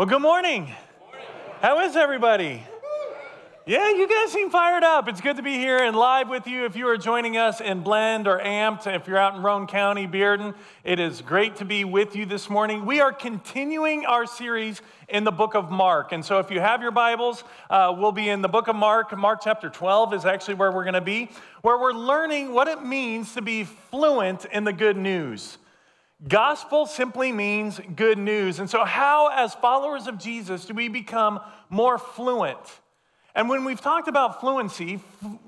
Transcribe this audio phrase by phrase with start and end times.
[0.00, 0.74] Well, good morning.
[1.60, 2.62] How is everybody?
[3.66, 5.10] Yeah, you guys seem fired up.
[5.10, 6.64] It's good to be here and live with you.
[6.64, 10.06] If you are joining us in Blend or Amped, if you're out in Roane County,
[10.06, 12.86] Bearden, it is great to be with you this morning.
[12.86, 16.12] We are continuing our series in the book of Mark.
[16.12, 19.14] And so if you have your Bibles, uh, we'll be in the book of Mark.
[19.14, 21.28] Mark chapter 12 is actually where we're going to be,
[21.60, 25.58] where we're learning what it means to be fluent in the good news.
[26.28, 28.58] Gospel simply means good news.
[28.58, 31.40] And so, how, as followers of Jesus, do we become
[31.70, 32.58] more fluent?
[33.34, 35.00] And when we've talked about fluency,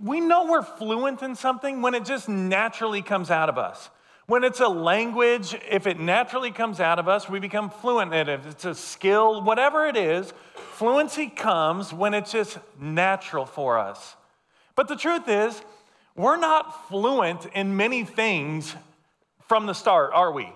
[0.02, 3.90] we know we're fluent in something when it just naturally comes out of us.
[4.26, 8.28] When it's a language, if it naturally comes out of us, we become fluent in
[8.28, 8.40] it.
[8.40, 14.16] If it's a skill, whatever it is, fluency comes when it's just natural for us.
[14.74, 15.60] But the truth is,
[16.14, 18.74] we're not fluent in many things
[19.48, 20.50] from the start, are we?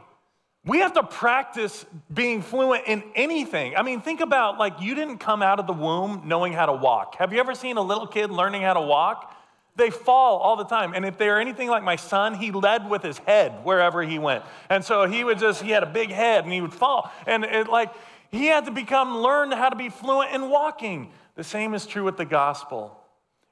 [0.66, 3.76] We have to practice being fluent in anything.
[3.76, 6.72] I mean, think about like you didn't come out of the womb knowing how to
[6.72, 7.14] walk.
[7.16, 9.32] Have you ever seen a little kid learning how to walk?
[9.76, 10.92] They fall all the time.
[10.92, 14.42] And if they're anything like my son, he led with his head wherever he went.
[14.68, 17.12] And so he would just, he had a big head and he would fall.
[17.26, 17.92] And it like,
[18.32, 21.12] he had to become, learn how to be fluent in walking.
[21.36, 22.98] The same is true with the gospel.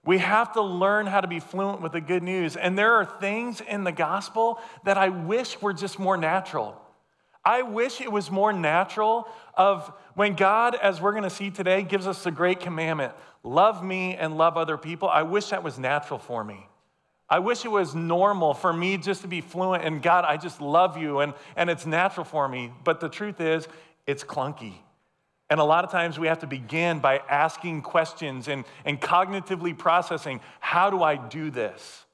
[0.04, 2.56] We have to learn how to be fluent with the good news.
[2.56, 6.80] And there are things in the gospel that I wish were just more natural.
[7.44, 11.82] I wish it was more natural of when God, as we're going to see today,
[11.82, 15.08] gives us the great commandment love me and love other people.
[15.08, 16.66] I wish that was natural for me.
[17.28, 20.60] I wish it was normal for me just to be fluent and God, I just
[20.60, 22.72] love you and, and it's natural for me.
[22.84, 23.66] But the truth is,
[24.06, 24.74] it's clunky.
[25.50, 29.76] And a lot of times we have to begin by asking questions and, and cognitively
[29.76, 32.04] processing how do I do this?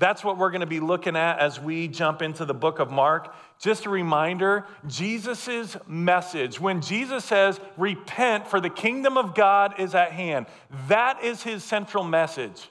[0.00, 2.90] That's what we're going to be looking at as we jump into the book of
[2.90, 3.34] Mark.
[3.60, 9.94] Just a reminder Jesus' message, when Jesus says, Repent, for the kingdom of God is
[9.94, 10.46] at hand,
[10.88, 12.70] that is his central message.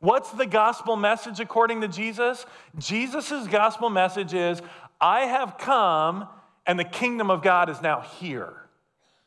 [0.00, 2.44] What's the gospel message according to Jesus?
[2.76, 4.60] Jesus' gospel message is,
[5.00, 6.28] I have come
[6.66, 8.52] and the kingdom of God is now here.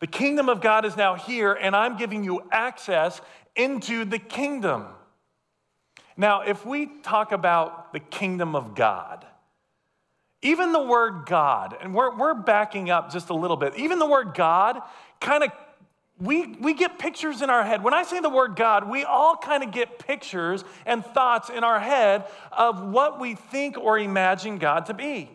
[0.01, 3.21] The kingdom of God is now here, and I'm giving you access
[3.55, 4.85] into the kingdom.
[6.19, 9.25] Now, if we talk about the kingdom of God,
[10.41, 14.06] even the word God, and we're, we're backing up just a little bit, even the
[14.06, 14.81] word God
[15.22, 15.52] kind of,
[16.19, 17.81] we, we get pictures in our head.
[17.81, 21.63] When I say the word God, we all kind of get pictures and thoughts in
[21.63, 25.30] our head of what we think or imagine God to be.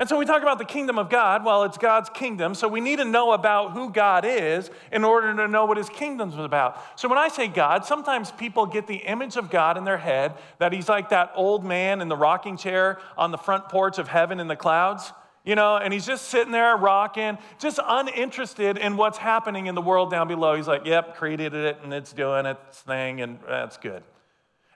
[0.00, 1.44] And so we talk about the kingdom of God.
[1.44, 2.54] Well, it's God's kingdom.
[2.54, 5.90] So we need to know about who God is in order to know what his
[5.90, 6.98] kingdom's about.
[6.98, 10.32] So when I say God, sometimes people get the image of God in their head
[10.58, 14.08] that he's like that old man in the rocking chair on the front porch of
[14.08, 15.12] heaven in the clouds,
[15.44, 19.82] you know, and he's just sitting there rocking, just uninterested in what's happening in the
[19.82, 20.56] world down below.
[20.56, 24.02] He's like, yep, created it and it's doing its thing and that's good.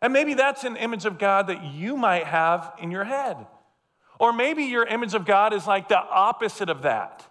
[0.02, 3.38] And maybe that's an image of God that you might have in your head.
[4.18, 7.24] Or maybe your image of God is like the opposite of that.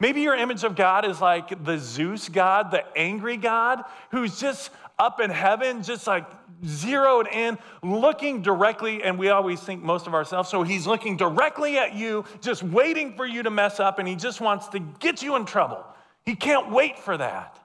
[0.00, 4.70] Maybe your image of God is like the Zeus God, the angry God, who's just
[4.98, 6.26] up in heaven, just like
[6.64, 10.48] zeroed in, looking directly, and we always think most of ourselves.
[10.48, 14.16] So he's looking directly at you, just waiting for you to mess up, and he
[14.16, 15.84] just wants to get you in trouble.
[16.24, 17.58] He can't wait for that.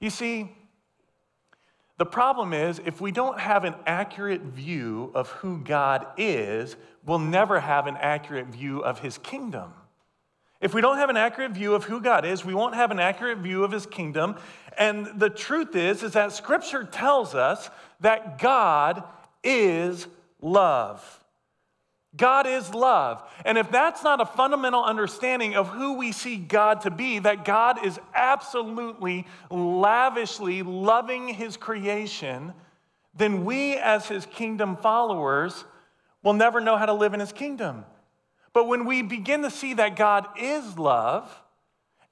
[0.00, 0.54] You see,
[1.96, 7.20] the problem is, if we don't have an accurate view of who God is, we'll
[7.20, 9.72] never have an accurate view of his kingdom.
[10.60, 12.98] If we don't have an accurate view of who God is, we won't have an
[12.98, 14.36] accurate view of his kingdom.
[14.76, 19.04] And the truth is is that scripture tells us that God
[19.44, 20.06] is
[20.40, 21.23] love.
[22.16, 23.22] God is love.
[23.44, 27.44] And if that's not a fundamental understanding of who we see God to be, that
[27.44, 32.52] God is absolutely lavishly loving his creation,
[33.16, 35.64] then we as his kingdom followers
[36.22, 37.84] will never know how to live in his kingdom.
[38.52, 41.42] But when we begin to see that God is love,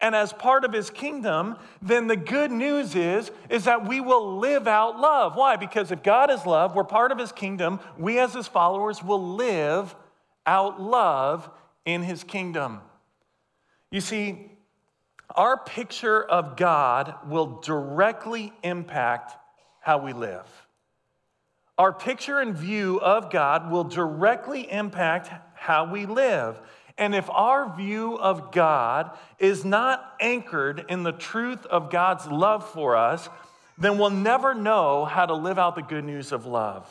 [0.02, 4.38] and as part of his kingdom, then the good news is, is that we will
[4.38, 5.36] live out love.
[5.36, 5.54] Why?
[5.54, 9.34] Because if God is love, we're part of his kingdom, we as his followers will
[9.36, 9.94] live
[10.44, 11.48] out love
[11.84, 12.80] in his kingdom.
[13.92, 14.50] You see,
[15.30, 19.36] our picture of God will directly impact
[19.80, 20.46] how we live.
[21.78, 26.60] Our picture and view of God will directly impact how we live.
[27.02, 29.10] And if our view of God
[29.40, 33.28] is not anchored in the truth of God's love for us,
[33.76, 36.88] then we'll never know how to live out the good news of love.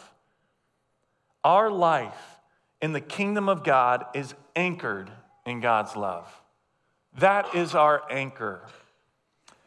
[1.45, 2.41] Our life
[2.81, 5.09] in the kingdom of God is anchored
[5.45, 6.29] in God's love.
[7.19, 8.63] That is our anchor.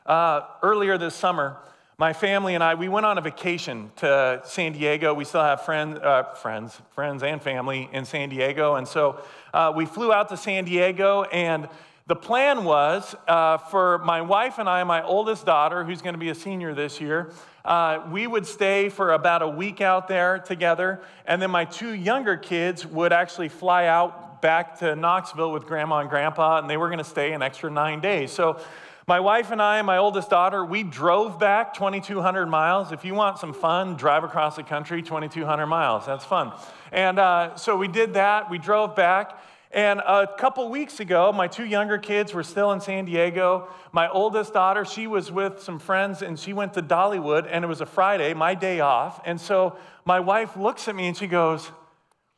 [0.04, 1.56] Uh, earlier this summer,
[1.96, 5.14] my family and I, we went on a vacation to San Diego.
[5.14, 8.74] We still have friend, uh, friends, friends and family in San Diego.
[8.74, 11.68] And so uh, we flew out to San Diego, and
[12.06, 16.18] the plan was uh, for my wife and I, my oldest daughter, who's going to
[16.18, 17.32] be a senior this year,
[17.64, 21.00] uh, we would stay for about a week out there together.
[21.26, 26.00] And then my two younger kids would actually fly out back to Knoxville with grandma
[26.00, 28.30] and grandpa, and they were going to stay an extra nine days.
[28.30, 28.60] So
[29.06, 32.90] my wife and I, my oldest daughter, we drove back 2,200 miles.
[32.90, 36.06] If you want some fun, drive across the country 2,200 miles.
[36.06, 36.52] That's fun.
[36.90, 38.50] And uh, so we did that.
[38.50, 39.38] We drove back.
[39.70, 43.68] And a couple weeks ago, my two younger kids were still in San Diego.
[43.92, 47.68] My oldest daughter, she was with some friends and she went to Dollywood, and it
[47.68, 49.20] was a Friday, my day off.
[49.26, 51.72] And so my wife looks at me and she goes,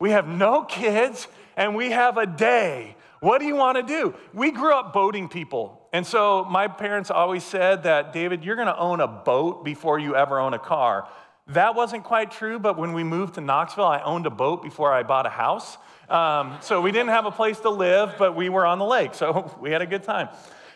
[0.00, 2.96] We have no kids and we have a day.
[3.20, 4.14] What do you want to do?
[4.32, 5.75] We grew up boating people.
[5.96, 9.98] And so my parents always said that, David, you're going to own a boat before
[9.98, 11.08] you ever own a car.
[11.46, 14.92] That wasn't quite true, but when we moved to Knoxville, I owned a boat before
[14.92, 15.78] I bought a house.
[16.10, 19.14] Um, so we didn't have a place to live, but we were on the lake,
[19.14, 20.28] so we had a good time.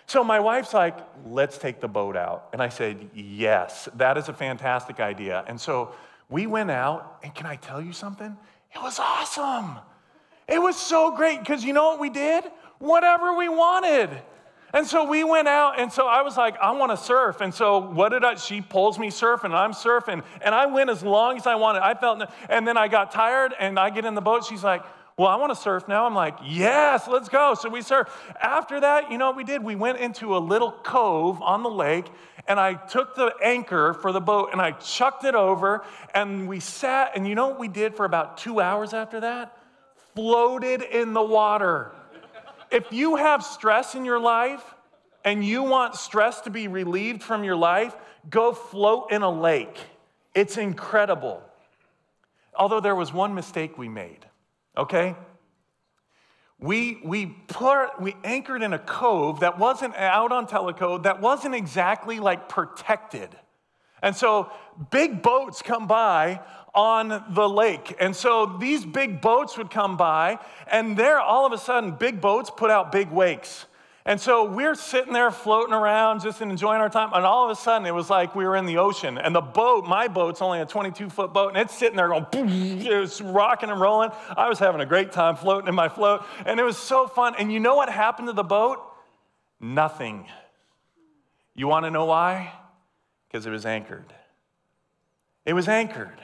[0.07, 0.97] So my wife's like,
[1.27, 2.49] let's take the boat out.
[2.55, 5.45] And I said, yes, that is a fantastic idea.
[5.47, 5.93] And so
[6.31, 8.39] we went out, and can I tell you something?
[8.75, 9.81] It was awesome.
[10.49, 12.43] It was so great because you know what we did?
[12.79, 14.23] Whatever we wanted.
[14.73, 17.41] And so we went out, and so I was like, I want to surf.
[17.41, 18.37] And so what did I?
[18.37, 21.83] She pulls me surfing, I'm surfing, and I went as long as I wanted.
[21.83, 24.45] I felt, and then I got tired, and I get in the boat.
[24.45, 24.83] She's like,
[25.17, 26.07] Well, I want to surf now.
[26.07, 27.55] I'm like, Yes, let's go.
[27.55, 28.09] So we surf.
[28.41, 29.65] After that, you know what we did?
[29.65, 32.07] We went into a little cove on the lake,
[32.47, 35.85] and I took the anchor for the boat and I chucked it over,
[36.15, 37.13] and we sat.
[37.17, 39.57] And you know what we did for about two hours after that?
[40.15, 41.93] Floated in the water.
[42.71, 44.63] If you have stress in your life
[45.25, 47.95] and you want stress to be relieved from your life,
[48.29, 49.79] go float in a lake.
[50.35, 51.43] It's incredible.
[52.55, 54.27] Although there was one mistake we made,
[54.77, 55.17] okay?
[56.59, 61.55] We, we, put, we anchored in a cove that wasn't out on Tellico, that wasn't
[61.55, 63.31] exactly like protected.
[64.03, 64.51] And so
[64.91, 66.41] big boats come by
[66.75, 67.97] on the lake.
[68.01, 70.39] And so these big boats would come by,
[70.71, 73.67] and there all of a sudden, big boats put out big wakes.
[74.07, 77.11] And so we're sitting there floating around, just enjoying our time.
[77.13, 79.19] And all of a sudden, it was like we were in the ocean.
[79.19, 82.27] And the boat, my boat's only a 22 foot boat, and it's sitting there going,
[82.33, 84.11] it was rocking and rolling.
[84.37, 87.35] I was having a great time floating in my float, and it was so fun.
[87.39, 88.79] And you know what happened to the boat?
[89.61, 90.27] Nothing.
[91.55, 92.53] You want to know why?
[93.31, 94.13] Because it was anchored.
[95.47, 96.21] It was anchored.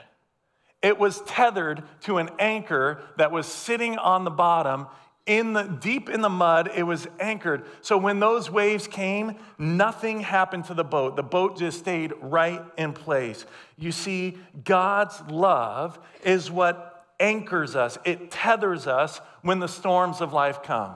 [0.83, 4.87] It was tethered to an anchor that was sitting on the bottom
[5.27, 6.71] in the deep in the mud.
[6.75, 7.65] It was anchored.
[7.81, 11.17] So when those waves came nothing happened to the boat.
[11.17, 13.45] The boat just stayed right in place.
[13.77, 17.99] You see god's love is what anchors us.
[18.05, 20.95] It tethers us when the storms of life come.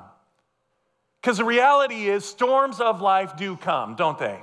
[1.20, 4.40] Because the reality is storms of life do come don't they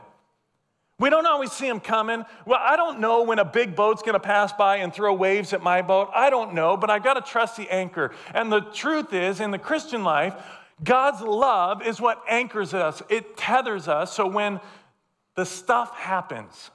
[1.00, 2.26] we don't always see them coming.
[2.46, 5.62] Well, I don't know when a big boat's gonna pass by and throw waves at
[5.62, 6.10] my boat.
[6.14, 8.12] I don't know, but I've gotta trust the anchor.
[8.34, 10.34] And the truth is, in the Christian life,
[10.84, 14.14] God's love is what anchors us, it tethers us.
[14.14, 14.60] So when
[15.36, 16.72] the stuff happens,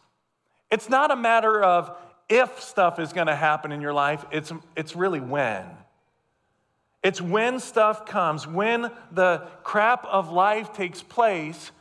[0.71, 1.97] it's not a matter of
[2.29, 5.67] if stuff is gonna happen in your life, it's, it's really when.
[7.03, 11.73] It's when stuff comes, when the crap of life takes place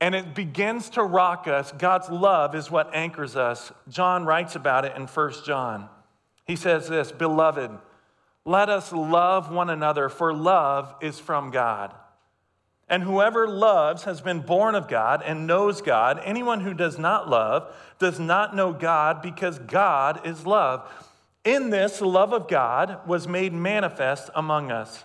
[0.00, 1.72] and it begins to rock us.
[1.72, 3.72] God's love is what anchors us.
[3.88, 5.88] John writes about it in 1 John.
[6.46, 7.70] He says this Beloved,
[8.44, 11.94] let us love one another, for love is from God.
[12.88, 16.20] And whoever loves has been born of God and knows God.
[16.24, 20.90] Anyone who does not love does not know God because God is love.
[21.44, 25.04] In this, the love of God was made manifest among us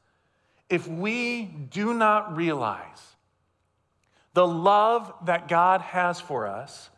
[0.71, 3.15] if we do not realize
[4.33, 6.89] the love that God has for us,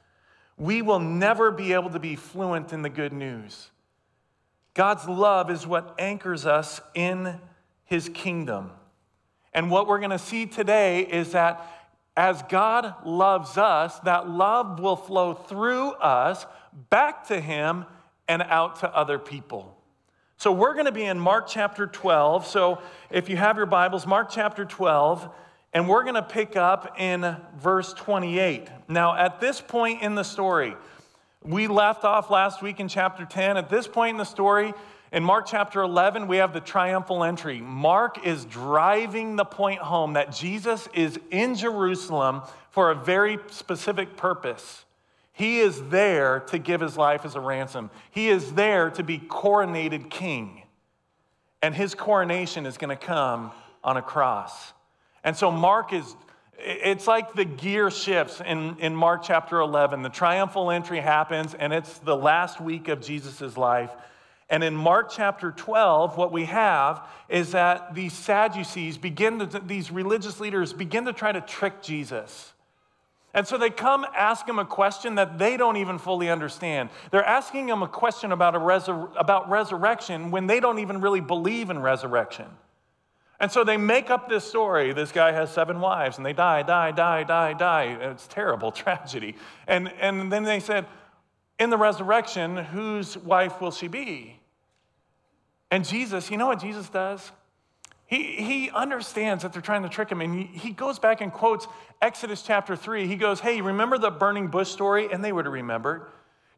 [0.57, 3.71] we will never be able to be fluent in the good news.
[4.75, 7.39] God's love is what anchors us in
[7.85, 8.71] his kingdom.
[9.53, 11.65] And what we're going to see today is that
[12.15, 16.45] as God loves us, that love will flow through us
[16.89, 17.85] back to Him
[18.27, 19.77] and out to other people.
[20.43, 22.45] So we're going to be in Mark chapter 12.
[22.45, 25.29] So if you have your Bibles, Mark chapter 12,
[25.71, 28.67] and we're going to pick up in verse 28.
[28.89, 30.75] Now, at this point in the story,
[31.43, 33.55] we left off last week in chapter 10.
[33.55, 34.73] At this point in the story,
[35.13, 37.61] in Mark chapter 11, we have the triumphal entry.
[37.61, 44.17] Mark is driving the point home that Jesus is in Jerusalem for a very specific
[44.17, 44.83] purpose.
[45.33, 49.17] He is there to give his life as a ransom, he is there to be
[49.17, 50.61] coronated king.
[51.61, 53.51] And his coronation is going to come
[53.83, 54.73] on a cross.
[55.23, 56.15] And so Mark is,
[56.59, 60.01] it's like the gear shifts in, in Mark chapter 11.
[60.01, 63.91] The triumphal entry happens, and it's the last week of Jesus' life.
[64.49, 69.89] And in Mark chapter 12, what we have is that these Sadducees begin to, these
[69.89, 72.53] religious leaders begin to try to trick Jesus.
[73.33, 76.89] And so they come ask him a question that they don't even fully understand.
[77.09, 81.19] They're asking him a question about, a resur- about resurrection when they don't even really
[81.19, 82.45] believe in resurrection.
[83.39, 84.93] And so they make up this story.
[84.93, 87.97] This guy has seven wives and they die, die, die, die, die.
[87.99, 89.35] It's terrible tragedy.
[89.67, 90.85] And, and then they said,
[91.59, 94.39] in the resurrection, whose wife will she be?
[95.71, 97.31] And Jesus, you know what Jesus does?
[98.13, 101.65] He, he understands that they're trying to trick him, and he, goes back and quotes
[101.99, 103.07] Exodus chapter 3.
[103.07, 105.11] He goes, Hey, remember the burning bush story?
[105.11, 106.05] And they would have remembered.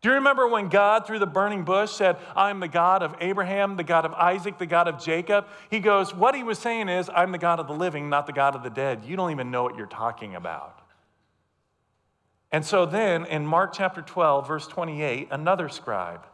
[0.01, 3.77] Do you remember when God, through the burning bush, said, I'm the God of Abraham,
[3.77, 5.47] the God of Isaac, the God of Jacob?
[5.71, 8.33] He goes, What he was saying is, I'm the God of the living, not the
[8.33, 9.05] God of the dead.
[9.05, 10.81] You don't even know what you're talking about.
[12.51, 16.25] And so then in Mark chapter 12, verse 28, another scribe.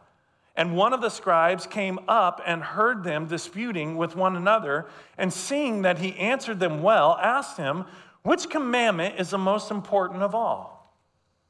[0.54, 5.32] And one of the scribes came up and heard them disputing with one another, and
[5.32, 7.86] seeing that he answered them well, asked him,
[8.22, 10.94] Which commandment is the most important of all?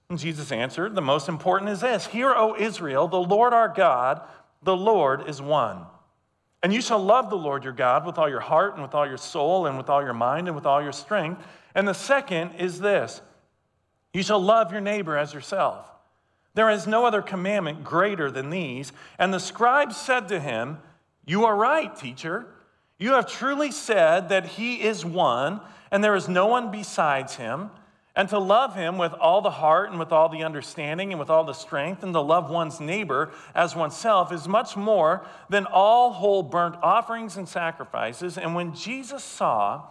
[0.08, 4.20] And Jesus answered, The most important is this Hear, O Israel, the Lord our God,
[4.62, 5.86] the Lord is one.
[6.62, 9.06] And you shall love the Lord your God with all your heart, and with all
[9.06, 11.44] your soul, and with all your mind, and with all your strength.
[11.74, 13.20] And the second is this
[14.12, 15.90] you shall love your neighbor as yourself.
[16.54, 18.92] There is no other commandment greater than these.
[19.18, 20.78] And the scribe said to him,
[21.24, 22.46] You are right, teacher.
[22.98, 27.70] You have truly said that he is one, and there is no one besides him.
[28.14, 31.30] And to love him with all the heart and with all the understanding and with
[31.30, 36.12] all the strength, and to love one's neighbor as oneself is much more than all
[36.12, 38.36] whole burnt offerings and sacrifices.
[38.36, 39.84] And when Jesus saw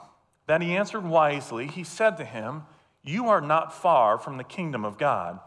[0.45, 2.63] that he answered wisely, he said to him,
[3.03, 5.39] you are not far from the kingdom of God.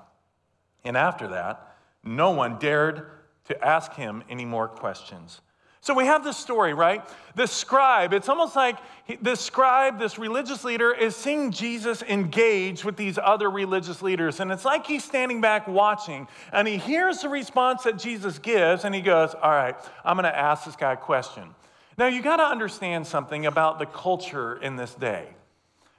[0.85, 3.11] And after that, no one dared
[3.47, 5.41] to ask him any more questions.
[5.85, 7.07] So we have this story, right?
[7.35, 8.79] This scribe, it's almost like
[9.21, 14.41] this scribe, this religious leader, is seeing Jesus engage with these other religious leaders.
[14.41, 18.87] And it's like he's standing back watching, and he hears the response that Jesus gives,
[18.87, 19.77] and he goes, All right,
[20.07, 21.55] I'm gonna ask this guy a question.
[21.99, 25.29] Now, you gotta understand something about the culture in this day.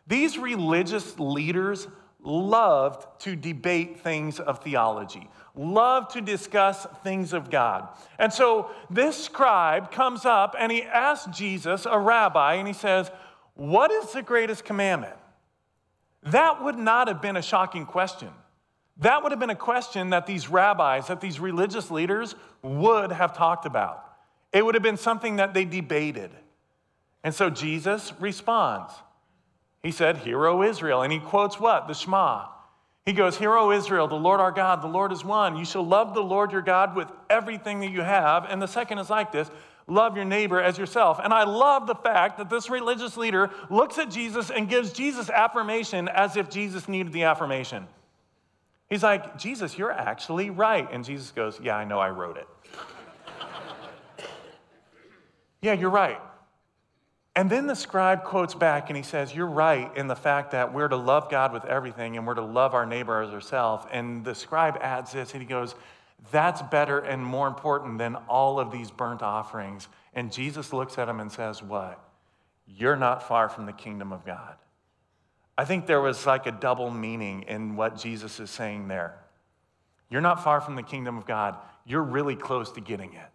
[0.07, 1.87] These religious leaders
[2.25, 7.87] loved to debate things of theology, loved to discuss things of God.
[8.19, 13.11] And so this scribe comes up and he asks Jesus, a rabbi, and he says,
[13.53, 15.15] What is the greatest commandment?
[16.23, 18.29] That would not have been a shocking question.
[18.97, 23.35] That would have been a question that these rabbis, that these religious leaders would have
[23.35, 24.03] talked about.
[24.51, 26.31] It would have been something that they debated.
[27.23, 28.93] And so Jesus responds
[29.85, 31.03] he said, Hear, O Israel.
[31.03, 31.87] And he quotes what?
[31.87, 32.47] The Shema.
[33.05, 35.55] He goes, Hear, O Israel, the Lord our God, the Lord is one.
[35.55, 38.47] You shall love the Lord your God with everything that you have.
[38.49, 39.51] And the second is like this
[39.85, 41.19] love your neighbor as yourself.
[41.23, 45.29] And I love the fact that this religious leader looks at Jesus and gives Jesus
[45.29, 47.87] affirmation as if Jesus needed the affirmation.
[48.89, 50.87] He's like, Jesus, you're actually right.
[50.91, 52.47] And Jesus goes, Yeah, I know I wrote it.
[55.61, 56.19] yeah, you're right.
[57.35, 60.73] And then the scribe quotes back and he says, You're right in the fact that
[60.73, 63.85] we're to love God with everything and we're to love our neighbor as ourselves.
[63.91, 65.75] And the scribe adds this and he goes,
[66.31, 69.89] That's better and more important than all of these burnt offerings.
[70.13, 71.99] And Jesus looks at him and says, What?
[72.67, 74.55] You're not far from the kingdom of God.
[75.57, 79.19] I think there was like a double meaning in what Jesus is saying there.
[80.09, 81.57] You're not far from the kingdom of God.
[81.85, 83.29] You're really close to getting it.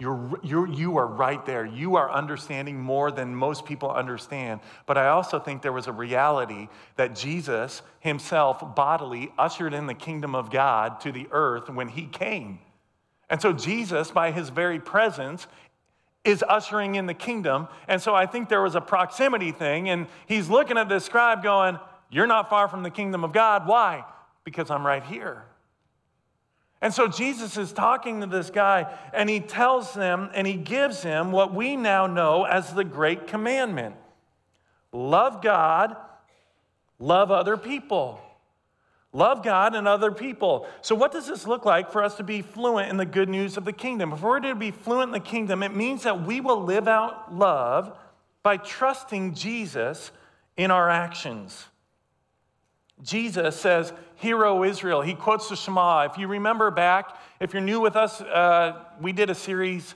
[0.00, 1.66] You're, you're, you are right there.
[1.66, 4.60] You are understanding more than most people understand.
[4.86, 9.94] But I also think there was a reality that Jesus himself bodily ushered in the
[9.94, 12.60] kingdom of God to the earth when he came.
[13.28, 15.48] And so, Jesus, by his very presence,
[16.24, 17.66] is ushering in the kingdom.
[17.88, 19.88] And so I think there was a proximity thing.
[19.88, 21.76] And he's looking at this scribe going,
[22.08, 23.66] You're not far from the kingdom of God.
[23.66, 24.04] Why?
[24.44, 25.44] Because I'm right here.
[26.80, 31.02] And so Jesus is talking to this guy, and he tells them and he gives
[31.02, 33.96] him what we now know as the great commandment
[34.92, 35.96] love God,
[36.98, 38.20] love other people.
[39.14, 40.66] Love God and other people.
[40.82, 43.56] So, what does this look like for us to be fluent in the good news
[43.56, 44.12] of the kingdom?
[44.12, 47.34] If we're to be fluent in the kingdom, it means that we will live out
[47.34, 47.96] love
[48.42, 50.10] by trusting Jesus
[50.58, 51.64] in our actions.
[53.02, 55.00] Jesus says, Hear, O Israel.
[55.00, 56.06] He quotes the Shema.
[56.06, 59.94] If you remember back, if you're new with us, uh, we did a series,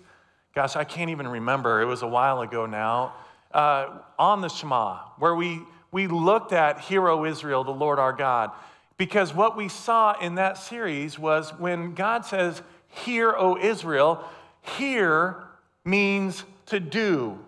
[0.55, 3.15] gosh, I can't even remember, it was a while ago now,
[3.53, 8.13] uh, on the Shema, where we, we looked at Hear, O Israel, the Lord our
[8.13, 8.53] God.
[8.97, 14.23] Because what we saw in that series was when God says, Hear, O Israel,
[14.61, 15.43] hear
[15.85, 17.39] means to do.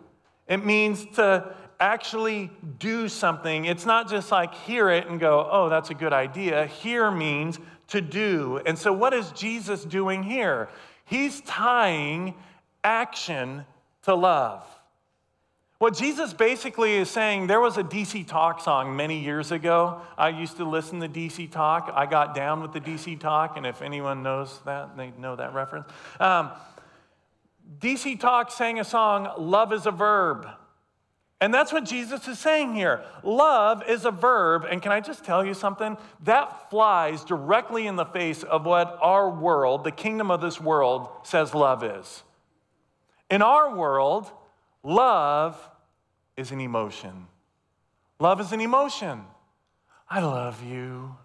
[0.49, 3.67] It means to actually do something.
[3.67, 6.67] It's not just like hear it and go, oh, that's a good idea.
[6.67, 8.61] Hear means to do.
[8.64, 10.69] And so, what is Jesus doing here?
[11.05, 12.35] He's tying
[12.83, 13.67] action
[14.03, 14.64] to love.
[15.79, 20.00] What Jesus basically is saying, there was a DC Talk song many years ago.
[20.17, 21.93] I used to listen to DC Talk.
[21.95, 25.53] I got down with the DC Talk, and if anyone knows that, they know that
[25.53, 25.87] reference.
[26.19, 26.50] Um,
[27.79, 30.49] DC Talk sang a song, Love is a Verb.
[31.41, 33.05] And that's what Jesus is saying here.
[33.23, 34.64] Love is a verb.
[34.71, 35.97] And can I just tell you something?
[36.23, 41.09] That flies directly in the face of what our world, the kingdom of this world,
[41.23, 42.23] says love is.
[43.31, 44.31] In our world,
[44.85, 45.59] Love
[46.37, 47.26] is an emotion.
[48.21, 49.25] Love is an emotion.
[50.09, 51.17] I love you.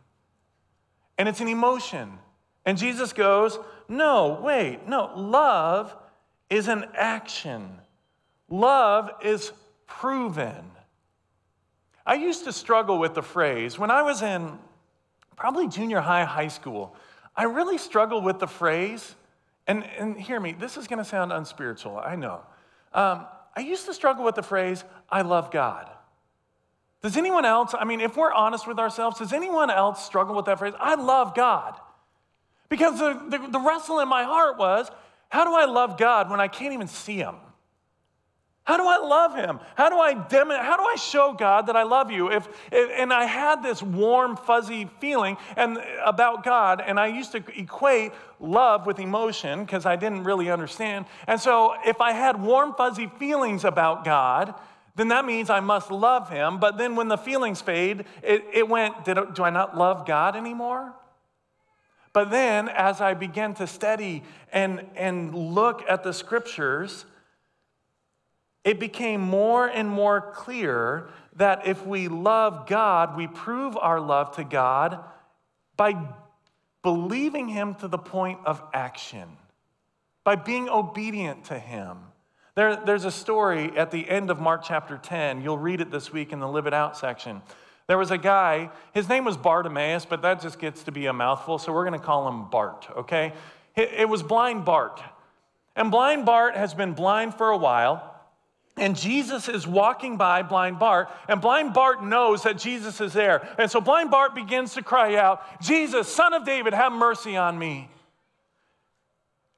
[1.18, 2.18] And it's an emotion.
[2.66, 5.12] And Jesus goes, No, wait, no.
[5.16, 5.96] Love
[6.50, 7.70] is an action.
[8.48, 9.52] Love is
[9.90, 10.72] proven.
[12.06, 14.58] I used to struggle with the phrase when I was in
[15.36, 16.96] probably junior high, high school.
[17.36, 19.16] I really struggled with the phrase,
[19.68, 22.42] and, and hear me, this is going to sound unspiritual, I know.
[22.94, 23.26] Um,
[23.56, 25.90] I used to struggle with the phrase, I love God.
[27.02, 30.46] Does anyone else, I mean, if we're honest with ourselves, does anyone else struggle with
[30.46, 31.80] that phrase, I love God?
[32.68, 34.90] Because the, the, the wrestle in my heart was,
[35.30, 37.36] how do I love God when I can't even see Him?
[38.64, 39.60] How do I love him?
[39.76, 42.32] How do I dem- how do I show God that I love you?
[42.32, 47.32] If, if, and I had this warm fuzzy feeling and about God and I used
[47.32, 51.06] to equate love with emotion because I didn't really understand.
[51.26, 54.54] And so if I had warm fuzzy feelings about God,
[54.96, 56.60] then that means I must love him.
[56.60, 60.36] But then when the feelings fade, it, it went, did, do I not love God
[60.36, 60.94] anymore?
[62.12, 67.06] But then as I began to study and, and look at the scriptures,
[68.64, 74.36] it became more and more clear that if we love God, we prove our love
[74.36, 75.04] to God
[75.78, 75.96] by
[76.84, 79.30] believing Him to the point of action,
[80.24, 81.98] by being obedient to Him.
[82.56, 85.42] There, there's a story at the end of Mark chapter 10.
[85.42, 87.42] You'll read it this week in the Live It Out section.
[87.88, 91.14] There was a guy, his name was Bartimaeus, but that just gets to be a
[91.14, 93.34] mouthful, so we're going to call him Bart, okay?
[93.76, 95.02] It was blind Bart.
[95.76, 98.19] And blind Bart has been blind for a while.
[98.80, 103.48] And Jesus is walking by blind Bart, and blind Bart knows that Jesus is there.
[103.58, 107.60] And so blind Bart begins to cry out, Jesus, son of David, have mercy on
[107.60, 107.92] me.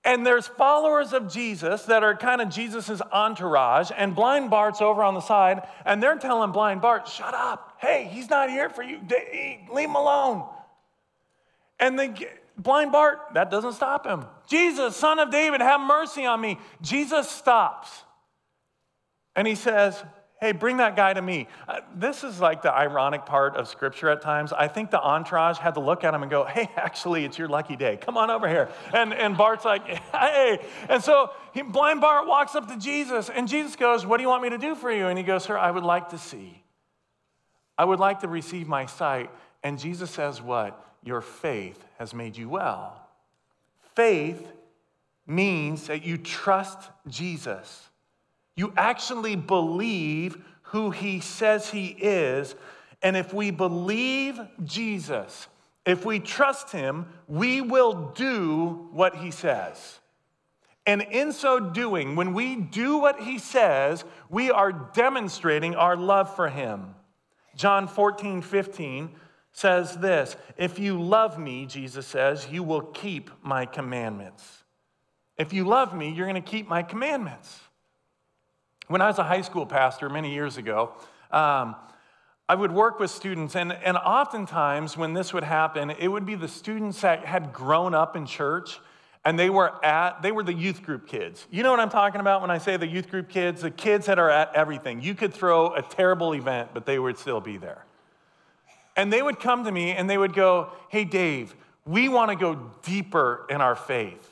[0.04, 5.04] And there's followers of Jesus that are kind of Jesus's entourage, and blind Bart's over
[5.04, 7.78] on the side, and they're telling blind Bart, shut up.
[7.80, 9.00] Hey, he's not here for you.
[9.72, 10.50] Leave him alone.
[11.80, 14.26] And the blind Bart, that doesn't stop him.
[14.48, 16.58] Jesus, son of David, have mercy on me.
[16.82, 17.92] Jesus stops.
[19.36, 20.04] And he says,
[20.40, 21.48] Hey, bring that guy to me.
[21.68, 24.52] Uh, this is like the ironic part of scripture at times.
[24.52, 27.48] I think the entourage had to look at him and go, Hey, actually, it's your
[27.48, 27.98] lucky day.
[27.98, 28.70] Come on over here.
[28.92, 30.60] And, and Bart's like, Hey.
[30.90, 34.30] And so he, blind Bart walks up to Jesus, and Jesus goes, What do you
[34.30, 35.08] want me to do for you?
[35.08, 36.64] And he goes, Sir, I would like to see.
[37.78, 39.30] I would like to receive my sight.
[39.64, 40.88] And Jesus says, What?
[41.04, 43.00] Your faith has made you well.
[43.96, 44.52] Faith
[45.28, 47.90] means that you trust Jesus.
[48.56, 52.56] You actually believe who he says he is.
[53.02, 55.48] And if we believe Jesus,
[55.86, 60.00] if we trust him, we will do what he says.
[60.86, 66.36] And in so doing, when we do what he says, we are demonstrating our love
[66.36, 66.96] for him.
[67.56, 69.12] John 14, 15
[69.52, 74.64] says this If you love me, Jesus says, you will keep my commandments.
[75.38, 77.60] If you love me, you're going to keep my commandments.
[78.92, 80.92] When I was a high school pastor many years ago,
[81.32, 81.78] um,
[82.50, 86.36] I would work with students, and, and oftentimes when this would happen, it would be
[86.36, 88.82] the students that had grown up in church
[89.24, 91.48] and they were at they were the youth group kids.
[91.52, 93.62] You know what i'm talking about when i say the youth group kids?
[93.62, 95.00] The kids that are at everything.
[95.00, 97.86] You could throw a terrible event but they would still be there.
[98.98, 102.36] And they would come to me and they would go hey dave we want to
[102.36, 104.28] go deeper in our faith.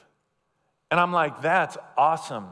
[0.90, 2.48] And i'm like that's awesome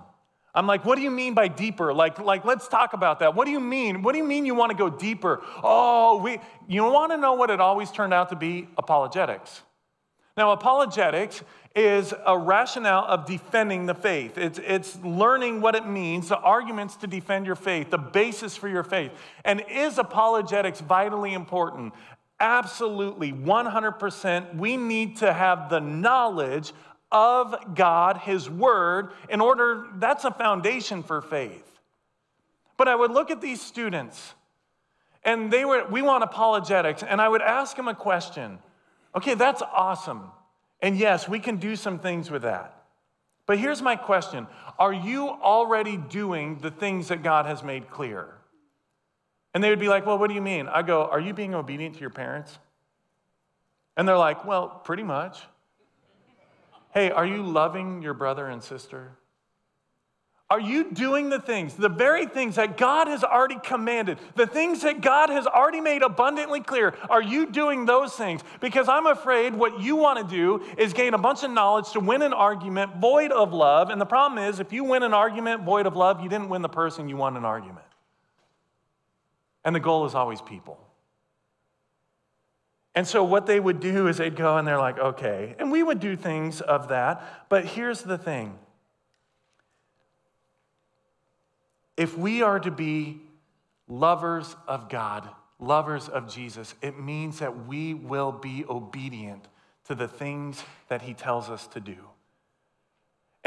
[0.56, 1.94] I'm like, what do you mean by deeper?
[1.94, 3.36] Like, like, let's talk about that.
[3.36, 4.02] What do you mean?
[4.02, 5.42] What do you mean you want to go deeper?
[5.64, 8.68] Oh, we, you want to know what it always turned out to be?
[8.78, 9.62] Apologetics.
[10.36, 11.44] Now, apologetics
[11.76, 14.38] is a rationale of defending the faith.
[14.38, 18.68] It's, it's learning what it means, the arguments to defend your faith, the basis for
[18.68, 19.12] your faith.
[19.46, 21.94] And is apologetics vitally important?
[22.40, 24.56] Absolutely, 100%.
[24.56, 26.72] We need to have the knowledge
[27.12, 31.64] of God, His Word, in order, that's a foundation for faith.
[32.76, 34.34] But I would look at these students,
[35.24, 38.60] and they were, we want apologetics, and I would ask them a question.
[39.16, 40.24] Okay, that's awesome.
[40.82, 42.78] And yes, we can do some things with that.
[43.48, 44.46] But here's my question
[44.78, 48.28] Are you already doing the things that God has made clear?
[49.54, 50.68] And they would be like, Well, what do you mean?
[50.68, 52.60] I go, Are you being obedient to your parents?
[53.96, 55.40] And they're like, Well, pretty much.
[56.98, 59.12] Hey, are you loving your brother and sister?
[60.50, 64.82] Are you doing the things, the very things that God has already commanded, the things
[64.82, 66.96] that God has already made abundantly clear?
[67.08, 68.42] Are you doing those things?
[68.62, 72.00] Because I'm afraid what you want to do is gain a bunch of knowledge to
[72.00, 73.92] win an argument void of love.
[73.92, 76.64] And the problem is, if you win an argument void of love, you didn't win
[76.64, 77.86] the person, you won an argument.
[79.64, 80.80] And the goal is always people.
[82.98, 85.56] And so, what they would do is they'd go and they're like, okay.
[85.60, 87.46] And we would do things of that.
[87.48, 88.58] But here's the thing
[91.96, 93.22] if we are to be
[93.88, 95.30] lovers of God,
[95.60, 99.48] lovers of Jesus, it means that we will be obedient
[99.86, 101.98] to the things that He tells us to do.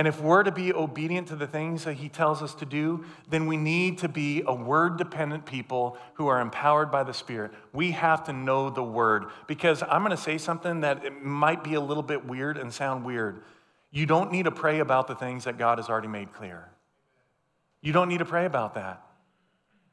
[0.00, 3.04] And if we're to be obedient to the things that he tells us to do,
[3.28, 7.50] then we need to be a word dependent people who are empowered by the Spirit.
[7.74, 9.26] We have to know the word.
[9.46, 12.72] Because I'm going to say something that it might be a little bit weird and
[12.72, 13.42] sound weird.
[13.90, 16.70] You don't need to pray about the things that God has already made clear.
[17.82, 19.04] You don't need to pray about that.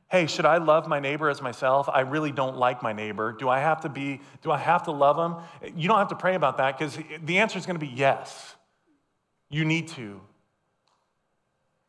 [0.09, 1.89] Hey, should I love my neighbor as myself?
[1.89, 3.33] I really don't like my neighbor.
[3.33, 5.73] Do I have to be, do I have to love him?
[5.75, 8.53] You don't have to pray about that because the answer is going to be yes.
[9.49, 10.21] You need to.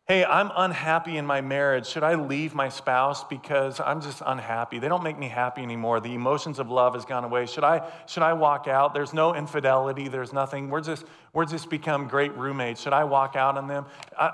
[0.06, 1.86] Hey, I'm unhappy in my marriage.
[1.86, 4.78] Should I leave my spouse because I'm just unhappy?
[4.78, 6.00] They don't make me happy anymore.
[6.00, 7.44] The emotions of love has gone away.
[7.44, 8.94] Should I should I walk out?
[8.94, 10.70] There's no infidelity, there's nothing.
[10.70, 12.80] We're just we're just become great roommates.
[12.80, 13.84] Should I walk out on them?
[14.18, 14.32] I,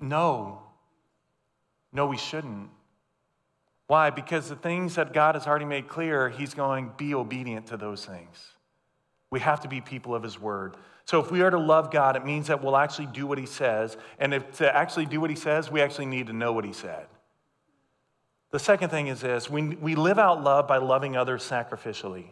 [0.00, 0.62] no.
[1.92, 2.70] No, we shouldn't.
[3.88, 4.08] Why?
[4.08, 8.06] Because the things that God has already made clear, he's going be obedient to those
[8.06, 8.46] things.
[9.30, 10.78] We have to be people of his word.
[11.12, 13.44] So if we are to love God, it means that we'll actually do what he
[13.44, 13.98] says.
[14.18, 16.72] And if to actually do what he says, we actually need to know what he
[16.72, 17.04] said.
[18.50, 22.28] The second thing is this we, we live out love by loving others sacrificially.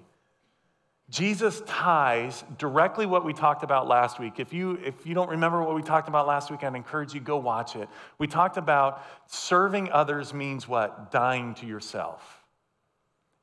[1.11, 4.41] Jesus ties directly what we talked about last week.
[4.41, 7.21] If you, if you don't remember what we talked about last week, I'd encourage you
[7.21, 7.87] go watch it.
[8.17, 11.11] We talked about serving others means what?
[11.11, 12.43] Dying to yourself.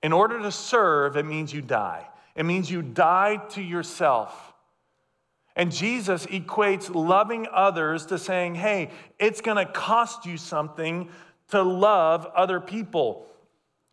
[0.01, 2.07] In order to serve, it means you die.
[2.35, 4.46] It means you die to yourself.
[5.57, 11.09] And Jesus equates loving others to saying, hey, it's going to cost you something
[11.49, 13.25] to love other people.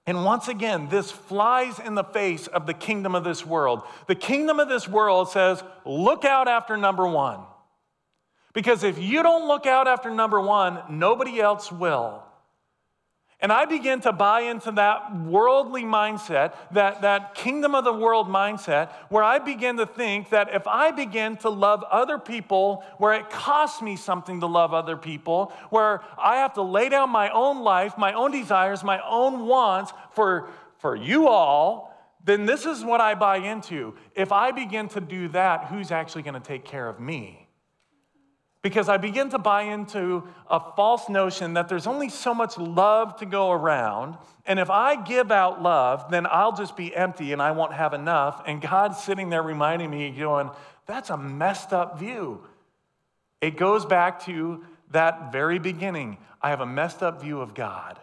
[0.07, 3.83] And once again, this flies in the face of the kingdom of this world.
[4.09, 7.41] The kingdom of this world says, look out after number one.
[8.53, 12.23] Because if you don't look out after number one, nobody else will.
[13.45, 18.27] And I begin to buy into that worldly mindset, that, that kingdom of the world
[18.27, 23.13] mindset, where I begin to think that if I begin to love other people, where
[23.13, 27.29] it costs me something to love other people, where I have to lay down my
[27.29, 32.83] own life, my own desires, my own wants for, for you all, then this is
[32.83, 33.95] what I buy into.
[34.15, 37.44] If I begin to do that, who's actually going to take care of me?
[38.65, 43.15] Because I begin to buy into a false notion that there's only so much love
[43.19, 44.17] to go around.
[44.47, 47.93] And if I give out love, then I'll just be empty and I won't have
[47.93, 48.43] enough.
[48.47, 50.49] And God's sitting there reminding me, going,
[50.87, 52.43] that's a messed up view.
[53.43, 56.17] It goes back to that very beginning.
[56.41, 58.01] I have a messed up view of God.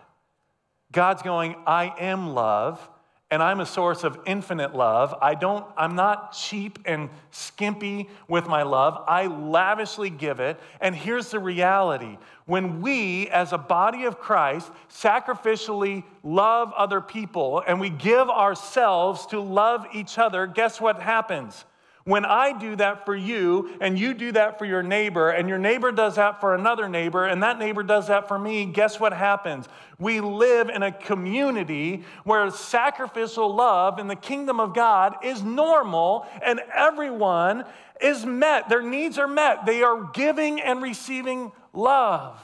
[0.91, 2.88] God's going, I am love.
[3.31, 5.15] And I'm a source of infinite love.
[5.21, 9.01] I don't, I'm not cheap and skimpy with my love.
[9.07, 10.59] I lavishly give it.
[10.81, 17.63] And here's the reality when we, as a body of Christ, sacrificially love other people
[17.65, 21.63] and we give ourselves to love each other, guess what happens?
[22.03, 25.59] When I do that for you, and you do that for your neighbor, and your
[25.59, 29.13] neighbor does that for another neighbor, and that neighbor does that for me, guess what
[29.13, 29.69] happens?
[29.99, 36.25] We live in a community where sacrificial love in the kingdom of God is normal,
[36.43, 37.65] and everyone
[38.01, 38.67] is met.
[38.67, 39.67] Their needs are met.
[39.67, 42.39] They are giving and receiving love.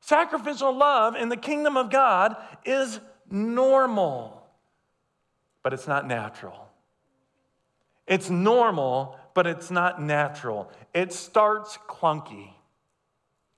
[0.00, 4.46] Sacrificial love in the kingdom of God is normal,
[5.62, 6.65] but it's not natural.
[8.06, 10.70] It's normal, but it's not natural.
[10.94, 12.50] It starts clunky.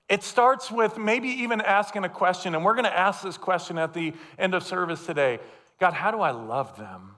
[0.09, 3.77] It starts with maybe even asking a question, and we're going to ask this question
[3.77, 5.39] at the end of service today
[5.79, 7.15] God, how do I love them?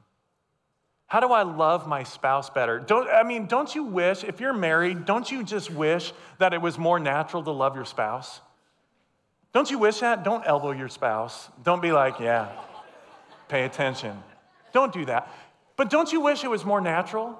[1.07, 2.79] How do I love my spouse better?
[2.79, 6.61] Don't, I mean, don't you wish, if you're married, don't you just wish that it
[6.61, 8.39] was more natural to love your spouse?
[9.51, 10.23] Don't you wish that?
[10.23, 11.49] Don't elbow your spouse.
[11.63, 12.49] Don't be like, yeah,
[13.49, 14.17] pay attention.
[14.71, 15.29] Don't do that.
[15.81, 17.39] But don't you wish it was more natural?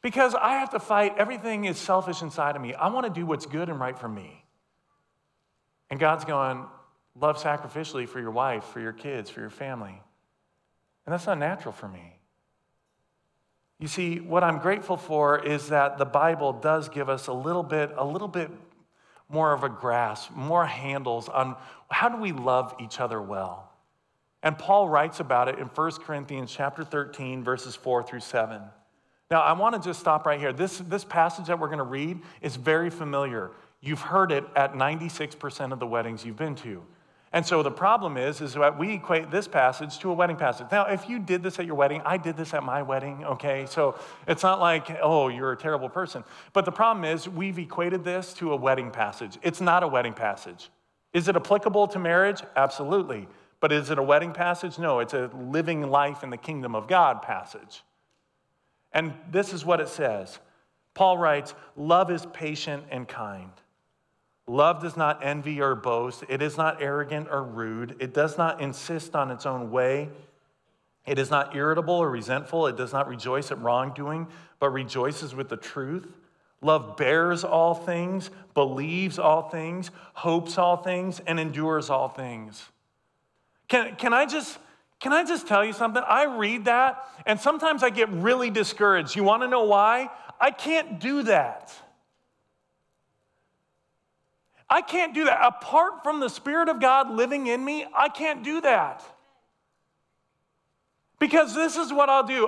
[0.00, 2.72] Because I have to fight, everything is selfish inside of me.
[2.72, 4.42] I want to do what's good and right for me.
[5.90, 6.64] And God's going,
[7.14, 10.00] love sacrificially for your wife, for your kids, for your family.
[11.04, 12.18] And that's not natural for me.
[13.80, 17.62] You see, what I'm grateful for is that the Bible does give us a little
[17.62, 18.50] bit, a little bit
[19.28, 21.54] more of a grasp, more handles on
[21.90, 23.65] how do we love each other well.
[24.46, 28.62] And Paul writes about it in 1 Corinthians chapter 13, verses 4 through 7.
[29.28, 30.52] Now, I want to just stop right here.
[30.52, 33.50] This, this passage that we're going to read is very familiar.
[33.80, 36.84] You've heard it at 96% of the weddings you've been to.
[37.32, 40.68] And so the problem is, is that we equate this passage to a wedding passage.
[40.70, 43.66] Now, if you did this at your wedding, I did this at my wedding, okay?
[43.68, 46.22] So it's not like, oh, you're a terrible person.
[46.52, 49.38] But the problem is, we've equated this to a wedding passage.
[49.42, 50.70] It's not a wedding passage.
[51.12, 52.42] Is it applicable to marriage?
[52.54, 53.26] Absolutely.
[53.66, 54.78] But is it a wedding passage?
[54.78, 57.82] No, it's a living life in the kingdom of God passage.
[58.92, 60.38] And this is what it says
[60.94, 63.50] Paul writes, Love is patient and kind.
[64.46, 66.22] Love does not envy or boast.
[66.28, 67.96] It is not arrogant or rude.
[67.98, 70.10] It does not insist on its own way.
[71.04, 72.68] It is not irritable or resentful.
[72.68, 74.28] It does not rejoice at wrongdoing,
[74.60, 76.06] but rejoices with the truth.
[76.62, 82.70] Love bears all things, believes all things, hopes all things, and endures all things.
[83.68, 84.58] Can, can, I just,
[85.00, 86.02] can I just tell you something?
[86.06, 89.16] I read that and sometimes I get really discouraged.
[89.16, 90.08] You want to know why?
[90.40, 91.72] I can't do that.
[94.68, 95.38] I can't do that.
[95.44, 99.02] Apart from the Spirit of God living in me, I can't do that.
[101.18, 102.46] Because this is what I'll do.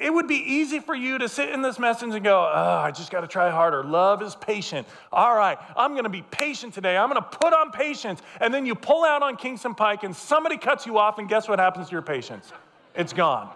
[0.00, 2.90] It would be easy for you to sit in this message and go, oh, I
[2.90, 3.84] just got to try harder.
[3.84, 4.88] Love is patient.
[5.12, 6.96] All right, I'm going to be patient today.
[6.96, 8.20] I'm going to put on patience.
[8.40, 11.48] And then you pull out on Kingston Pike and somebody cuts you off, and guess
[11.48, 12.52] what happens to your patience?
[12.96, 13.50] It's gone.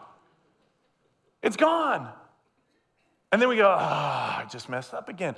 [1.43, 2.09] It's gone.
[3.33, 5.35] And then we go, oh, I just messed up again.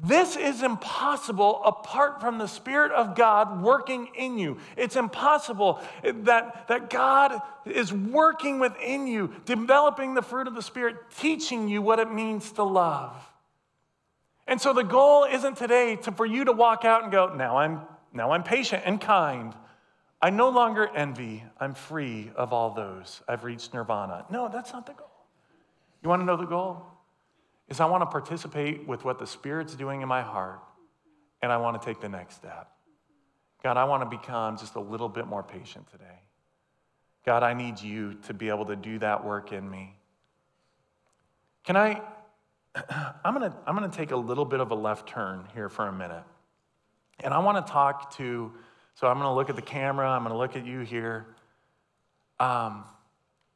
[0.00, 4.58] This is impossible apart from the Spirit of God working in you.
[4.76, 10.96] It's impossible that, that God is working within you, developing the fruit of the Spirit,
[11.18, 13.16] teaching you what it means to love.
[14.46, 17.56] And so the goal isn't today to, for you to walk out and go, now
[17.58, 17.80] I'm,
[18.12, 19.52] now I'm patient and kind.
[20.22, 21.42] I no longer envy.
[21.58, 23.20] I'm free of all those.
[23.28, 24.26] I've reached nirvana.
[24.30, 25.10] No, that's not the goal.
[26.02, 26.86] You want to know the goal?
[27.68, 30.60] Is I want to participate with what the Spirit's doing in my heart,
[31.42, 32.70] and I want to take the next step.
[33.62, 36.22] God, I want to become just a little bit more patient today.
[37.26, 39.96] God, I need you to be able to do that work in me.
[41.64, 42.00] Can I?
[43.24, 45.68] I'm going to I'm going to take a little bit of a left turn here
[45.68, 46.22] for a minute.
[47.20, 48.52] And I want to talk to,
[48.94, 51.26] so I'm going to look at the camera, I'm going to look at you here.
[52.38, 52.84] Um,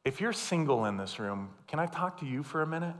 [0.03, 2.95] if you're single in this room, can I talk to you for a minute?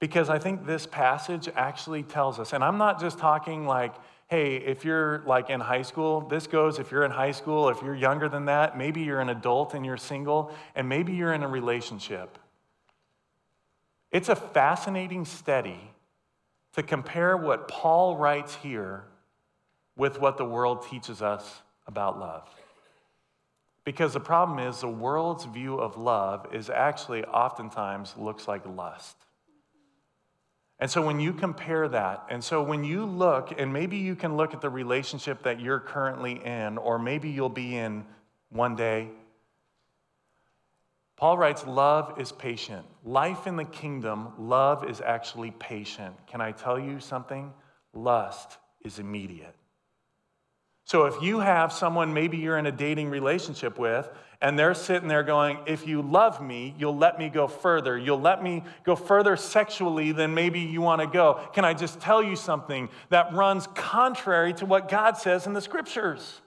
[0.00, 3.94] Because I think this passage actually tells us, and I'm not just talking like,
[4.28, 7.80] hey, if you're like in high school, this goes if you're in high school, if
[7.82, 11.42] you're younger than that, maybe you're an adult and you're single, and maybe you're in
[11.42, 12.38] a relationship.
[14.10, 15.90] It's a fascinating study
[16.74, 19.04] to compare what Paul writes here
[19.96, 22.48] with what the world teaches us about love.
[23.84, 29.16] Because the problem is, the world's view of love is actually oftentimes looks like lust.
[30.84, 34.36] And so when you compare that, and so when you look, and maybe you can
[34.36, 38.04] look at the relationship that you're currently in, or maybe you'll be in
[38.50, 39.08] one day,
[41.16, 42.84] Paul writes, Love is patient.
[43.02, 46.14] Life in the kingdom, love is actually patient.
[46.26, 47.54] Can I tell you something?
[47.94, 49.54] Lust is immediate.
[50.84, 54.08] So if you have someone maybe you're in a dating relationship with,
[54.40, 57.96] and they're sitting there going, If you love me, you'll let me go further.
[57.96, 61.40] You'll let me go further sexually than maybe you want to go.
[61.54, 65.62] Can I just tell you something that runs contrary to what God says in the
[65.62, 66.42] scriptures?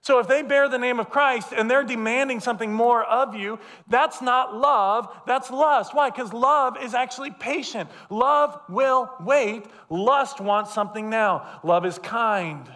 [0.00, 3.58] So if they bear the name of Christ and they're demanding something more of you,
[3.88, 5.94] that's not love, that's lust.
[5.94, 6.10] Why?
[6.10, 7.88] Because love is actually patient.
[8.10, 9.64] Love will wait.
[9.88, 11.58] Lust wants something now.
[11.64, 12.68] Love is kind.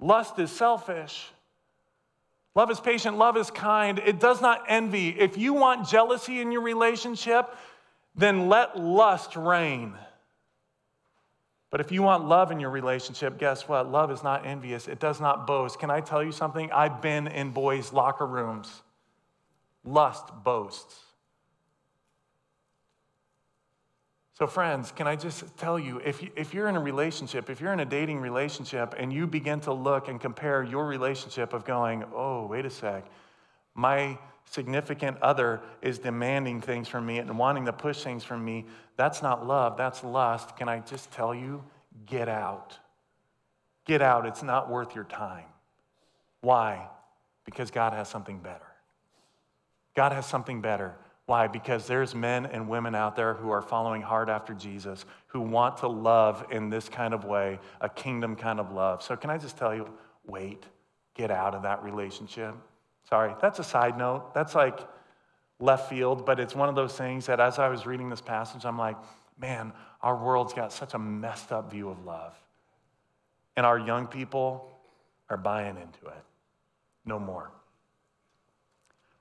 [0.00, 1.30] Lust is selfish.
[2.54, 3.98] Love is patient, love is kind.
[3.98, 5.08] It does not envy.
[5.08, 7.54] If you want jealousy in your relationship,
[8.14, 9.94] then let lust reign.
[11.70, 13.90] But if you want love in your relationship, guess what?
[13.90, 15.80] Love is not envious, it does not boast.
[15.80, 16.70] Can I tell you something?
[16.70, 18.82] I've been in boys' locker rooms.
[19.84, 21.00] Lust boasts.
[24.36, 27.60] So, friends, can I just tell you if, you, if you're in a relationship, if
[27.60, 31.64] you're in a dating relationship and you begin to look and compare your relationship of
[31.64, 33.06] going, oh, wait a sec,
[33.74, 34.18] my
[34.50, 38.66] significant other is demanding things from me and wanting to push things from me,
[38.96, 40.56] that's not love, that's lust.
[40.56, 41.62] Can I just tell you,
[42.04, 42.76] get out.
[43.84, 44.26] Get out.
[44.26, 45.44] It's not worth your time.
[46.40, 46.88] Why?
[47.44, 48.66] Because God has something better.
[49.94, 50.94] God has something better.
[51.26, 51.46] Why?
[51.46, 55.78] Because there's men and women out there who are following hard after Jesus, who want
[55.78, 59.02] to love in this kind of way, a kingdom kind of love.
[59.02, 59.88] So, can I just tell you,
[60.26, 60.64] wait,
[61.14, 62.54] get out of that relationship?
[63.08, 64.34] Sorry, that's a side note.
[64.34, 64.78] That's like
[65.60, 68.66] left field, but it's one of those things that as I was reading this passage,
[68.66, 68.96] I'm like,
[69.38, 72.36] man, our world's got such a messed up view of love.
[73.56, 74.70] And our young people
[75.30, 76.24] are buying into it.
[77.06, 77.50] No more.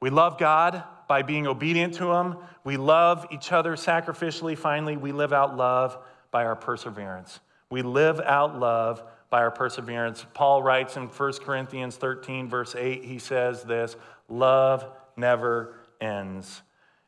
[0.04, 2.36] We love God by being obedient to Him.
[2.66, 4.58] We love each other sacrificially.
[4.58, 5.98] Finally, we live out love
[6.30, 7.40] by our perseverance.
[7.70, 10.26] We live out love by our perseverance.
[10.34, 13.96] Paul writes in 1 Corinthians 13, verse 8, he says this
[14.28, 14.86] love
[15.16, 16.64] never ends.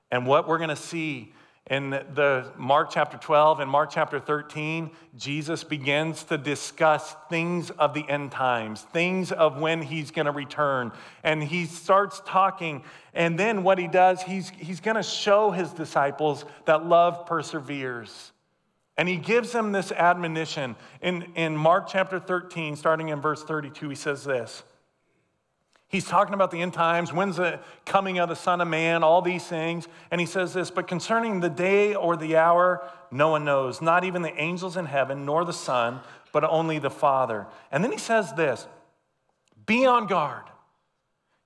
[0.09, 1.33] And what we're going to see
[1.67, 7.95] in the Mark chapter 12 and Mark chapter 13, Jesus begins to discuss things of
[7.95, 10.91] the end times, things of when he's going to return.
[11.23, 12.83] And he starts talking.
[13.15, 18.31] And then what he does, he's, he's going to show his disciples that love perseveres.
[18.95, 20.75] And he gives them this admonition.
[21.01, 24.63] In, in Mark chapter 13, starting in verse 32, he says this.
[25.95, 29.21] He's talking about the end times, when's the coming of the Son of Man, all
[29.21, 29.87] these things.
[30.11, 34.03] And he says this, but concerning the day or the hour, no one knows, not
[34.03, 36.01] even the angels in heaven, nor the Son,
[36.33, 37.47] but only the Father.
[37.71, 38.67] And then he says this
[39.65, 40.43] be on guard,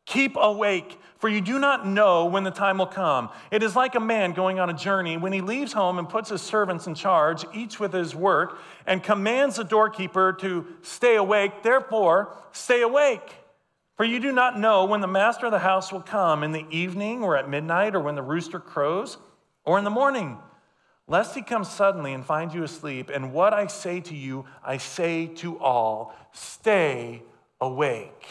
[0.07, 3.29] keep awake, for you do not know when the time will come.
[3.51, 6.31] It is like a man going on a journey when he leaves home and puts
[6.31, 8.57] his servants in charge, each with his work,
[8.87, 11.61] and commands the doorkeeper to stay awake.
[11.61, 13.35] Therefore, stay awake.
[13.99, 16.65] For you do not know when the master of the house will come in the
[16.69, 19.17] evening or at midnight or when the rooster crows
[19.65, 20.37] or in the morning,
[21.05, 23.11] lest he come suddenly and find you asleep.
[23.13, 27.23] And what I say to you, I say to all stay
[27.59, 28.25] awake.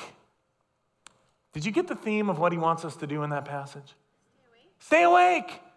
[1.52, 3.94] Did you get the theme of what he wants us to do in that passage?
[4.78, 5.44] Stay awake.
[5.44, 5.67] Stay awake.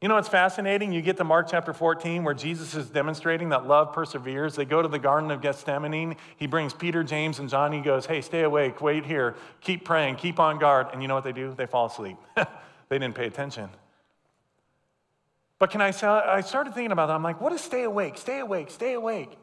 [0.00, 0.92] You know, what's fascinating.
[0.92, 4.56] You get to Mark chapter 14 where Jesus is demonstrating that love perseveres.
[4.56, 6.16] They go to the Garden of Gethsemane.
[6.36, 7.70] He brings Peter, James, and John.
[7.70, 10.86] He goes, Hey, stay awake, wait here, keep praying, keep on guard.
[10.92, 11.52] And you know what they do?
[11.54, 12.16] They fall asleep.
[12.34, 13.68] they didn't pay attention.
[15.58, 17.14] But can I say, I started thinking about that.
[17.14, 18.16] I'm like, what is stay awake?
[18.16, 19.36] Stay awake, stay awake.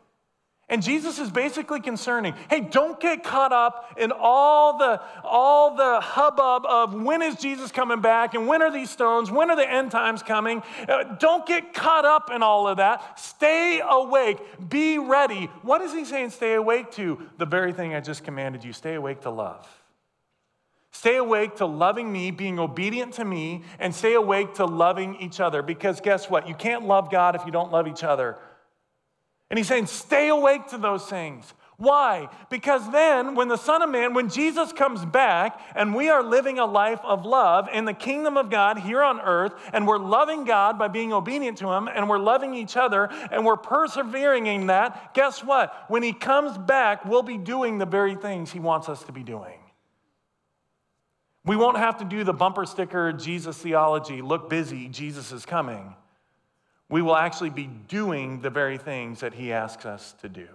[0.70, 6.02] And Jesus is basically concerning, hey, don't get caught up in all the, all the
[6.02, 9.70] hubbub of when is Jesus coming back and when are these stones, when are the
[9.70, 10.62] end times coming.
[10.88, 13.18] Uh, don't get caught up in all of that.
[13.18, 15.46] Stay awake, be ready.
[15.62, 17.18] What is he saying, stay awake to?
[17.38, 19.66] The very thing I just commanded you stay awake to love.
[20.92, 25.40] Stay awake to loving me, being obedient to me, and stay awake to loving each
[25.40, 25.62] other.
[25.62, 26.48] Because guess what?
[26.48, 28.38] You can't love God if you don't love each other.
[29.50, 31.54] And he's saying, stay awake to those things.
[31.78, 32.30] Why?
[32.50, 36.58] Because then, when the Son of Man, when Jesus comes back and we are living
[36.58, 40.44] a life of love in the kingdom of God here on earth, and we're loving
[40.44, 44.68] God by being obedient to Him, and we're loving each other, and we're persevering in
[44.68, 45.86] that, guess what?
[45.88, 49.22] When He comes back, we'll be doing the very things He wants us to be
[49.22, 49.60] doing.
[51.46, 55.96] We won't have to do the bumper sticker Jesus theology look busy, Jesus is coming
[56.90, 60.48] we will actually be doing the very things that He asks us to do.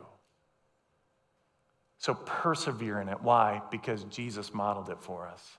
[1.99, 3.23] So persevere in it.
[3.23, 3.63] Why?
[3.71, 5.59] Because Jesus modeled it for us.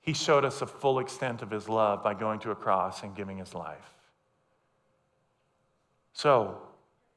[0.00, 3.16] He showed us the full extent of his love by going to a cross and
[3.16, 3.94] giving his life.
[6.12, 6.58] So,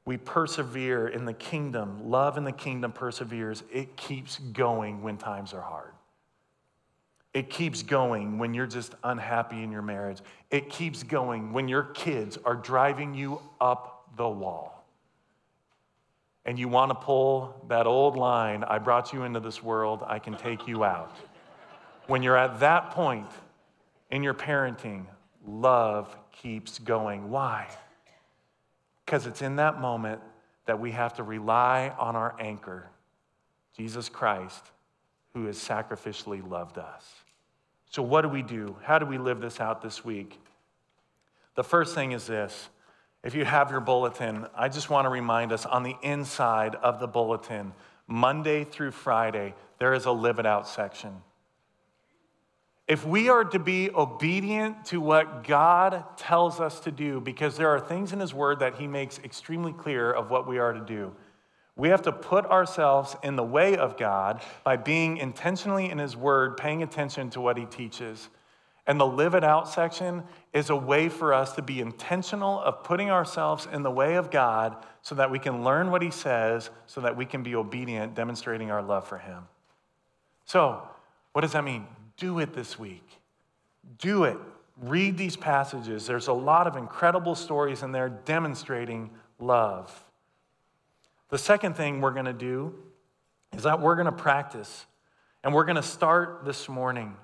[0.05, 2.09] we persevere in the kingdom.
[2.09, 3.63] Love in the kingdom perseveres.
[3.72, 5.91] It keeps going when times are hard.
[7.34, 10.19] It keeps going when you're just unhappy in your marriage.
[10.49, 14.84] It keeps going when your kids are driving you up the wall.
[16.45, 20.17] And you want to pull that old line I brought you into this world, I
[20.17, 21.15] can take you out.
[22.07, 23.30] When you're at that point
[24.09, 25.05] in your parenting,
[25.45, 27.30] love keeps going.
[27.30, 27.67] Why?
[29.05, 30.21] Because it's in that moment
[30.65, 32.89] that we have to rely on our anchor,
[33.77, 34.71] Jesus Christ,
[35.34, 37.05] who has sacrificially loved us.
[37.89, 38.75] So, what do we do?
[38.84, 40.39] How do we live this out this week?
[41.55, 42.69] The first thing is this.
[43.23, 46.99] If you have your bulletin, I just want to remind us on the inside of
[46.99, 47.73] the bulletin,
[48.07, 51.21] Monday through Friday, there is a live it out section.
[52.88, 57.69] If we are to be obedient to what God tells us to do, because there
[57.69, 60.80] are things in His Word that He makes extremely clear of what we are to
[60.80, 61.13] do,
[61.80, 66.15] we have to put ourselves in the way of God by being intentionally in His
[66.15, 68.27] Word, paying attention to what He teaches.
[68.86, 72.84] And the live it out section is a way for us to be intentional of
[72.84, 76.69] putting ourselves in the way of God so that we can learn what He says,
[76.86, 79.43] so that we can be obedient, demonstrating our love for Him.
[80.43, 80.86] So,
[81.32, 81.88] what does that mean?
[82.17, 83.07] Do it this week.
[83.99, 84.38] Do it.
[84.82, 86.05] Read these passages.
[86.05, 90.03] There's a lot of incredible stories in there demonstrating love.
[91.30, 92.75] The second thing we're going to do
[93.55, 94.86] is that we're going to practice.
[95.43, 97.15] And we're going to start this morning.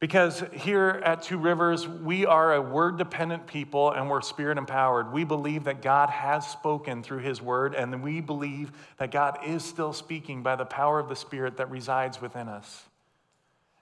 [0.00, 5.12] Because here at Two Rivers, we are a word dependent people and we're spirit empowered.
[5.12, 9.64] We believe that God has spoken through his word, and we believe that God is
[9.64, 12.84] still speaking by the power of the Spirit that resides within us.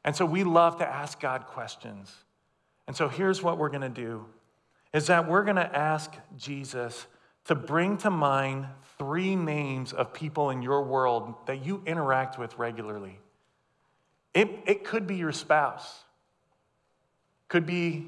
[0.05, 2.14] And so we love to ask God questions.
[2.87, 4.27] And so here's what we're going to do
[4.93, 7.07] is that we're going to ask Jesus
[7.47, 8.66] to bring to mind
[8.99, 13.18] three names of people in your world that you interact with regularly.
[14.34, 16.05] It, it could be your spouse,
[17.49, 18.07] could be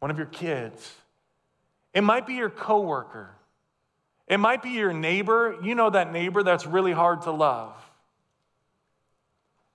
[0.00, 0.92] one of your kids.
[1.94, 3.34] It might be your coworker.
[4.26, 5.56] It might be your neighbor.
[5.62, 7.74] You know that neighbor that's really hard to love.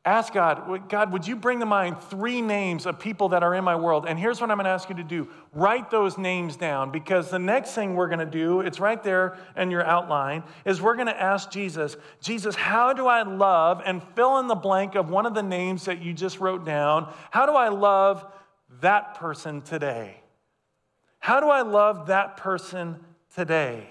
[0.05, 3.63] Ask God, God, would you bring to mind three names of people that are in
[3.63, 4.05] my world?
[4.07, 7.31] And here's what I'm going to ask you to do write those names down because
[7.31, 10.93] the next thing we're going to do, it's right there in your outline, is we're
[10.93, 15.09] going to ask Jesus, Jesus, how do I love and fill in the blank of
[15.09, 17.11] one of the names that you just wrote down?
[17.31, 18.31] How do I love
[18.81, 20.21] that person today?
[21.17, 22.99] How do I love that person
[23.33, 23.87] today?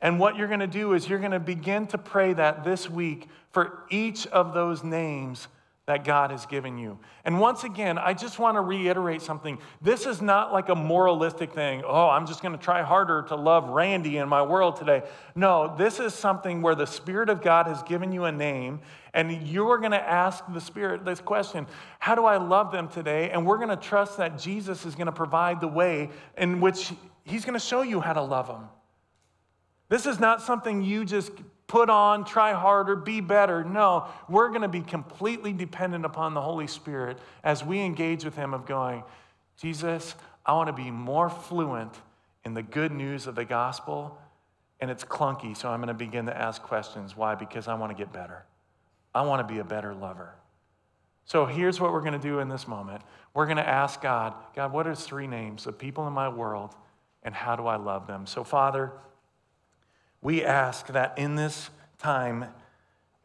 [0.00, 2.88] And what you're going to do is you're going to begin to pray that this
[2.88, 5.48] week for each of those names
[5.90, 7.00] that God has given you.
[7.24, 9.58] And once again, I just want to reiterate something.
[9.82, 11.82] This is not like a moralistic thing.
[11.84, 15.02] Oh, I'm just going to try harder to love Randy in my world today.
[15.34, 18.78] No, this is something where the Spirit of God has given you a name,
[19.14, 21.66] and you're going to ask the Spirit this question
[21.98, 23.30] How do I love them today?
[23.30, 26.92] And we're going to trust that Jesus is going to provide the way in which
[27.24, 28.68] He's going to show you how to love them.
[29.88, 31.32] This is not something you just
[31.70, 33.62] put on, try harder, be better.
[33.62, 38.34] No, we're going to be completely dependent upon the Holy Spirit as we engage with
[38.34, 39.04] Him of going,
[39.56, 41.94] Jesus, I want to be more fluent
[42.44, 44.18] in the good news of the gospel.
[44.80, 47.16] And it's clunky, so I'm going to begin to ask questions.
[47.16, 47.36] Why?
[47.36, 48.44] Because I want to get better.
[49.14, 50.34] I want to be a better lover.
[51.24, 53.02] So here's what we're going to do in this moment.
[53.32, 56.74] We're going to ask God, God, what are three names of people in my world,
[57.22, 58.26] and how do I love them?
[58.26, 58.90] So, Father,
[60.22, 62.46] we ask that in this time,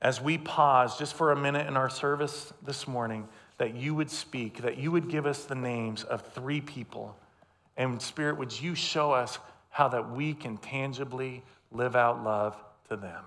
[0.02, 3.28] as we pause just for a minute in our service this morning,
[3.58, 7.16] that you would speak, that you would give us the names of three people.
[7.78, 9.40] And Spirit, would you show us
[9.70, 12.56] how that we can tangibly live out love
[12.90, 13.24] to them?